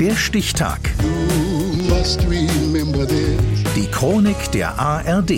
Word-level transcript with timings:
Der 0.00 0.14
Stichtag. 0.14 0.78
Die 3.74 3.86
Chronik 3.90 4.52
der 4.52 4.78
ARD. 4.78 5.32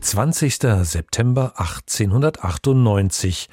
20. 0.00 0.54
September 0.82 1.54
1898. 1.56 3.48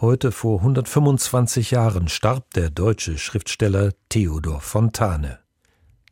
Heute 0.00 0.32
vor 0.32 0.60
125 0.60 1.72
Jahren 1.72 2.08
starb 2.08 2.50
der 2.54 2.70
deutsche 2.70 3.18
Schriftsteller 3.18 3.92
Theodor 4.08 4.62
Fontane. 4.62 5.40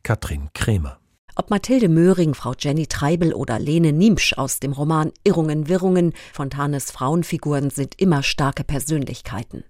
Katrin 0.03 0.49
Krämer. 0.53 0.99
Ob 1.35 1.49
Mathilde 1.49 1.89
Möhring, 1.89 2.35
Frau 2.35 2.53
Jenny 2.59 2.85
Treibel 2.85 3.33
oder 3.33 3.57
Lene 3.57 3.91
Niemsch 3.91 4.33
aus 4.33 4.59
dem 4.59 4.73
Roman 4.73 5.11
Irrungen, 5.23 5.67
Wirrungen, 5.67 6.13
Fontanes 6.31 6.91
Frauenfiguren 6.91 7.71
sind 7.71 7.99
immer 7.99 8.21
starke 8.21 8.63
Persönlichkeiten. 8.63 9.63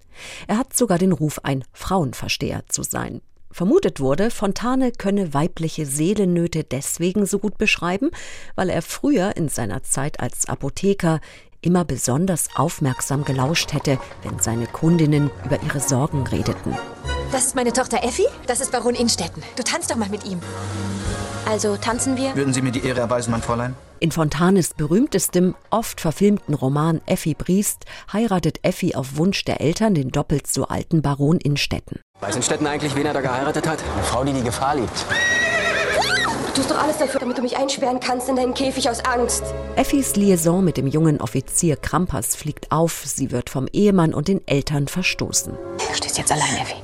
Er 0.48 0.58
hat 0.58 0.76
sogar 0.76 0.98
den 0.98 1.14
Ruf, 1.14 1.40
ein 1.44 1.64
Frauenversteher 1.72 2.64
zu 2.68 2.84
sein. 2.84 3.22
Vermutet 3.52 4.00
wurde, 4.00 4.32
Fontane 4.32 4.92
könne 4.92 5.34
weibliche 5.34 5.86
Seelennöte 5.86 6.64
deswegen 6.64 7.26
so 7.26 7.40
gut 7.40 7.58
beschreiben, 7.58 8.12
weil 8.56 8.70
er 8.70 8.82
früher 8.82 9.36
in 9.36 9.50
seiner 9.50 9.84
Zeit 9.84 10.20
als 10.20 10.48
Apotheker 10.48 11.20
immer 11.62 11.84
besonders 11.84 12.50
aufmerksam 12.56 13.26
gelauscht 13.26 13.74
hätte, 13.74 14.00
wenn 14.24 14.40
seine 14.40 14.68
Kundinnen 14.68 15.30
über 15.46 15.62
ihre 15.62 15.80
Sorgen 15.80 16.26
redeten. 16.28 16.76
Das 17.32 17.46
ist 17.48 17.56
meine 17.56 17.74
Tochter 17.74 18.04
Effi, 18.04 18.26
das 18.48 18.62
ist 18.62 18.72
Baron 18.72 18.96
Innstetten. 18.96 19.44
Du 19.56 19.64
tanzt 19.64 19.92
doch 19.92 19.98
mal 19.98 20.10
mit 20.10 20.26
ihm. 20.26 20.40
Also 21.46 21.78
tanzen 21.78 22.16
wir? 22.16 22.36
Würden 22.36 22.54
Sie 22.54 22.62
mir 22.62 22.72
die 22.72 22.86
Ehre 22.86 23.00
erweisen, 23.00 23.32
mein 23.32 23.42
Fräulein? 23.42 23.76
In 24.00 24.12
Fontanes 24.12 24.74
berühmtestem, 24.74 25.56
oft 25.72 26.00
verfilmten 26.00 26.54
Roman 26.54 27.02
Effi 27.06 27.34
Briest 27.34 27.86
heiratet 28.14 28.60
Effi 28.64 28.96
auf 28.96 29.18
Wunsch 29.18 29.44
der 29.44 29.60
Eltern 29.60 29.94
den 29.94 30.10
doppelt 30.10 30.48
so 30.48 30.66
alten 30.66 31.02
Baron 31.02 31.38
Innstetten. 31.38 32.00
Weiß 32.22 32.36
Innstetten 32.36 32.68
eigentlich, 32.68 32.96
wen 32.96 33.06
er 33.06 33.14
da 33.14 33.22
geheiratet 33.22 33.66
hat? 33.66 33.80
Eine 33.96 34.04
Frau, 34.04 34.26
die 34.26 34.34
die 34.34 34.44
Gefahr 34.44 34.76
liebt. 34.76 35.06
Du 36.48 36.54
tust 36.54 36.70
doch 36.72 36.84
alles 36.84 36.98
dafür, 36.98 37.22
damit 37.22 37.38
du 37.38 37.42
mich 37.42 37.56
einsperren 37.56 38.02
kannst 38.02 38.28
in 38.28 38.36
deinen 38.36 38.54
Käfig 38.54 38.90
aus 38.90 39.06
Angst. 39.06 39.44
Effis 39.78 40.18
Liaison 40.18 40.62
mit 40.62 40.76
dem 40.76 40.88
jungen 40.88 41.22
Offizier 41.22 41.78
Krampas 41.78 42.36
fliegt 42.36 42.74
auf. 42.74 43.04
Sie 43.06 43.32
wird 43.32 43.50
vom 43.50 43.68
Ehemann 43.72 44.14
und 44.14 44.28
den 44.28 44.46
Eltern 44.50 44.90
verstoßen. 44.90 45.54
Du 45.54 45.96
stehst 45.96 46.18
jetzt 46.18 46.32
allein, 46.34 46.58
Effi. 46.62 46.76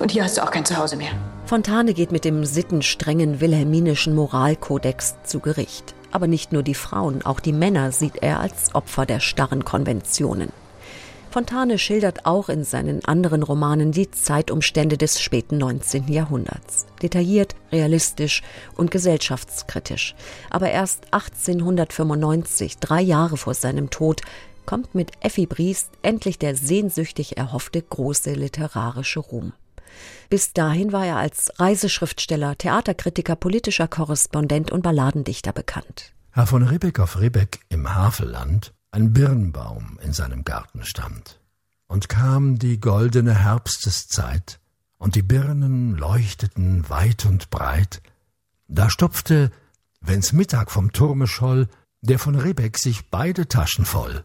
Und 0.00 0.10
hier 0.10 0.24
hast 0.24 0.36
du 0.36 0.42
auch 0.42 0.50
kein 0.50 0.64
Zuhause 0.64 0.96
mehr. 0.96 1.10
Fontane 1.46 1.94
geht 1.94 2.10
mit 2.10 2.24
dem 2.24 2.44
sittenstrengen 2.44 3.40
wilhelminischen 3.40 4.16
Moralkodex 4.16 5.14
zu 5.22 5.38
Gericht. 5.38 5.94
Aber 6.10 6.26
nicht 6.26 6.50
nur 6.52 6.64
die 6.64 6.74
Frauen, 6.74 7.24
auch 7.24 7.38
die 7.38 7.52
Männer 7.52 7.92
sieht 7.92 8.22
er 8.22 8.40
als 8.40 8.74
Opfer 8.74 9.06
der 9.06 9.20
starren 9.20 9.64
Konventionen. 9.64 10.50
Fontane 11.30 11.78
schildert 11.78 12.26
auch 12.26 12.48
in 12.48 12.64
seinen 12.64 13.04
anderen 13.04 13.44
Romanen 13.44 13.92
die 13.92 14.10
Zeitumstände 14.10 14.98
des 14.98 15.20
späten 15.20 15.58
19. 15.58 16.08
Jahrhunderts. 16.08 16.86
Detailliert, 17.02 17.54
realistisch 17.70 18.42
und 18.76 18.90
gesellschaftskritisch. 18.90 20.16
Aber 20.50 20.70
erst 20.70 21.04
1895, 21.12 22.78
drei 22.78 23.00
Jahre 23.00 23.36
vor 23.36 23.54
seinem 23.54 23.90
Tod, 23.90 24.22
kommt 24.66 24.94
mit 24.96 25.12
Effi 25.20 25.46
Briest 25.46 25.90
endlich 26.02 26.38
der 26.38 26.56
sehnsüchtig 26.56 27.36
erhoffte 27.36 27.80
große 27.80 28.32
literarische 28.32 29.20
Ruhm. 29.20 29.52
Bis 30.30 30.52
dahin 30.52 30.92
war 30.92 31.06
er 31.06 31.16
als 31.16 31.52
Reiseschriftsteller, 31.60 32.58
Theaterkritiker, 32.58 33.36
politischer 33.36 33.86
Korrespondent 33.86 34.72
und 34.72 34.82
Balladendichter 34.82 35.52
bekannt. 35.52 36.12
Herr 36.32 36.46
von 36.46 36.64
Ribbeck 36.64 36.98
auf 36.98 37.20
Ribbeck 37.20 37.60
im 37.68 37.94
Havelland 37.94 38.72
ein 38.90 39.12
Birnbaum 39.12 39.98
in 40.02 40.12
seinem 40.12 40.44
Garten 40.44 40.84
stand. 40.84 41.40
Und 41.86 42.08
kam 42.08 42.58
die 42.58 42.78
goldene 42.78 43.34
Herbsteszeit, 43.34 44.60
und 45.00 45.14
die 45.14 45.22
Birnen 45.22 45.96
leuchteten 45.96 46.88
weit 46.90 47.24
und 47.24 47.48
breit. 47.48 48.02
Da 48.68 48.90
stopfte, 48.90 49.50
wenn's 50.00 50.32
Mittag 50.32 50.70
vom 50.70 50.92
Turme 50.92 51.26
scholl, 51.26 51.68
der 52.02 52.18
von 52.18 52.34
Ribbeck 52.34 52.76
sich 52.76 53.08
beide 53.10 53.48
Taschen 53.48 53.86
voll. 53.86 54.24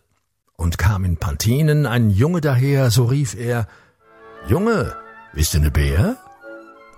Und 0.58 0.78
kam 0.78 1.06
in 1.06 1.18
Pantinen 1.18 1.86
ein 1.86 2.10
Junge 2.10 2.42
daher, 2.42 2.92
so 2.92 3.06
rief 3.06 3.36
er, 3.36 3.68
Junge, 4.48 4.96
bist 5.34 5.54
du 5.54 5.60
ne 5.60 5.72
Bär? 5.72 6.18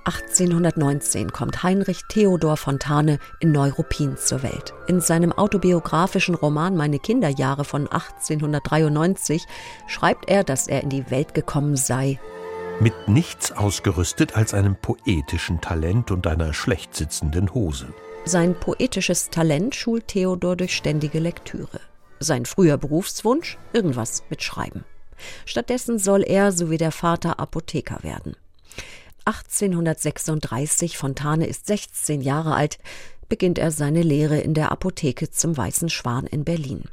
1819 0.07 1.33
kommt 1.33 1.63
Heinrich 1.63 2.05
Theodor 2.07 2.55
Fontane 2.55 3.19
in 3.41 3.51
Neuruppin 3.51 4.15
zur 4.15 4.41
Welt. 4.41 4.73
In 4.87 5.01
seinem 5.01 5.33
autobiografischen 5.33 6.33
Roman 6.33 6.77
Meine 6.77 6.97
Kinderjahre 6.97 7.65
von 7.65 7.89
1893 7.89 9.45
schreibt 9.85 10.29
er, 10.29 10.45
dass 10.45 10.69
er 10.69 10.81
in 10.81 10.89
die 10.89 11.11
Welt 11.11 11.33
gekommen 11.33 11.75
sei. 11.75 12.21
Mit 12.79 12.93
nichts 13.09 13.51
ausgerüstet 13.51 14.37
als 14.37 14.53
einem 14.53 14.77
poetischen 14.77 15.59
Talent 15.59 16.09
und 16.09 16.25
einer 16.25 16.53
schlecht 16.53 16.95
sitzenden 16.95 17.53
Hose. 17.53 17.87
Sein 18.23 18.55
poetisches 18.57 19.29
Talent 19.29 19.75
schult 19.75 20.07
Theodor 20.07 20.55
durch 20.55 20.73
ständige 20.73 21.19
Lektüre. 21.19 21.81
Sein 22.21 22.45
früher 22.45 22.77
Berufswunsch? 22.77 23.57
Irgendwas 23.73 24.23
mit 24.29 24.41
Schreiben. 24.41 24.85
Stattdessen 25.45 25.99
soll 25.99 26.23
er, 26.23 26.53
so 26.53 26.69
wie 26.69 26.77
der 26.77 26.93
Vater, 26.93 27.41
Apotheker 27.41 28.03
werden. 28.03 28.37
1836, 29.27 30.97
Fontane 30.97 31.47
ist 31.47 31.67
16 31.67 32.21
Jahre 32.21 32.55
alt, 32.55 32.77
beginnt 33.27 33.59
er 33.59 33.71
seine 33.71 34.01
Lehre 34.01 34.39
in 34.39 34.53
der 34.53 34.71
Apotheke 34.71 35.29
zum 35.29 35.57
Weißen 35.57 35.89
Schwan 35.89 36.25
in 36.27 36.45
Berlin. 36.45 36.85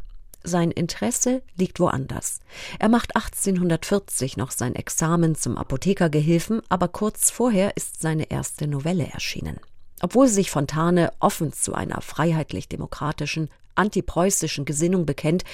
Sein 0.43 0.73
Interesse 0.73 1.43
liegt 1.57 1.79
woanders. 1.79 2.41
Er 2.81 2.89
macht 2.89 3.15
1840 3.15 4.37
noch 4.37 4.51
sein 4.51 4.75
Examen 4.75 5.37
zum 5.37 5.57
Apothekergehilfen, 5.57 6.61
aber 6.69 6.89
kurz 6.89 7.31
vorher 7.31 7.77
ist 7.77 8.03
seine 8.03 8.31
erste 8.31 8.67
Novelle 8.67 9.07
erschienen. 9.07 9.61
Obwohl 10.03 10.27
sich 10.27 10.51
Fontane 10.51 11.13
offen 11.21 11.53
zu 11.53 11.73
einer 11.73 12.01
freiheitlich-demokratischen, 12.01 13.49
antipreußischen 13.77 14.65
Gesinnung 14.65 15.07
bekennt, 15.07 15.45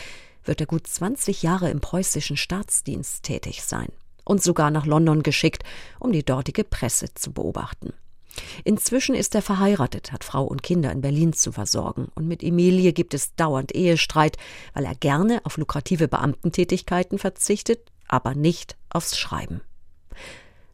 wird 0.44 0.60
er 0.60 0.66
gut 0.66 0.86
20 0.86 1.42
Jahre 1.42 1.70
im 1.70 1.80
preußischen 1.80 2.38
Staatsdienst 2.38 3.22
tätig 3.22 3.62
sein 3.62 3.92
und 4.30 4.40
sogar 4.40 4.70
nach 4.70 4.86
London 4.86 5.24
geschickt, 5.24 5.64
um 5.98 6.12
die 6.12 6.24
dortige 6.24 6.62
Presse 6.62 7.12
zu 7.14 7.32
beobachten. 7.32 7.92
Inzwischen 8.62 9.16
ist 9.16 9.34
er 9.34 9.42
verheiratet, 9.42 10.12
hat 10.12 10.22
Frau 10.22 10.44
und 10.44 10.62
Kinder 10.62 10.92
in 10.92 11.00
Berlin 11.00 11.32
zu 11.32 11.50
versorgen 11.50 12.12
und 12.14 12.28
mit 12.28 12.44
Emilie 12.44 12.92
gibt 12.92 13.12
es 13.12 13.34
dauernd 13.34 13.74
Ehestreit, 13.74 14.36
weil 14.72 14.84
er 14.84 14.94
gerne 14.94 15.40
auf 15.42 15.56
lukrative 15.56 16.06
Beamtentätigkeiten 16.06 17.18
verzichtet, 17.18 17.90
aber 18.06 18.36
nicht 18.36 18.76
aufs 18.88 19.18
Schreiben. 19.18 19.62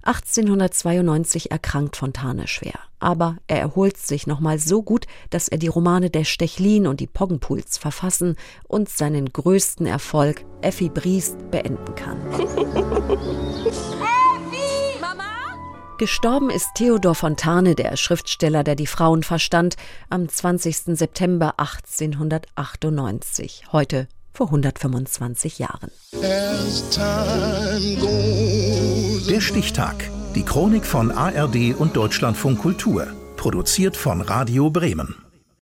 1892 0.06 1.50
erkrankt 1.50 1.96
Fontane 1.96 2.46
schwer, 2.46 2.78
aber 3.00 3.38
er 3.48 3.58
erholt 3.58 3.96
sich 3.96 4.28
nochmal 4.28 4.60
so 4.60 4.82
gut, 4.82 5.06
dass 5.30 5.48
er 5.48 5.58
die 5.58 5.66
Romane 5.66 6.10
der 6.10 6.22
Stechlin 6.22 6.86
und 6.86 7.00
die 7.00 7.08
Poggenpools 7.08 7.76
verfassen 7.78 8.36
und 8.68 8.88
seinen 8.88 9.32
größten 9.32 9.84
Erfolg, 9.84 10.44
Effi 10.62 10.90
Briest, 10.90 11.50
beenden 11.50 11.94
kann. 11.96 12.18
Gestorben 15.98 16.50
ist 16.50 16.74
Theodor 16.74 17.14
Fontane, 17.14 17.74
der 17.74 17.96
Schriftsteller, 17.96 18.64
der 18.64 18.74
die 18.74 18.86
Frauen 18.86 19.22
verstand, 19.22 19.76
am 20.10 20.28
20. 20.28 20.98
September 20.98 21.58
1898. 21.58 23.62
Heute 23.72 24.06
vor 24.34 24.48
125 24.48 25.58
Jahren. 25.58 25.90
Der 29.30 29.40
Stichtag. 29.40 30.10
Die 30.34 30.42
Chronik 30.42 30.84
von 30.84 31.10
ARD 31.10 31.74
und 31.78 31.96
Deutschlandfunk 31.96 32.58
Kultur. 32.58 33.06
Produziert 33.38 33.96
von 33.96 34.20
Radio 34.20 34.68
Bremen. 34.68 35.25